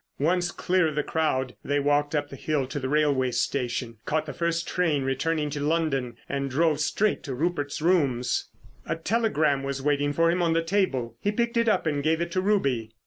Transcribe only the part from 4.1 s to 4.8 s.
the first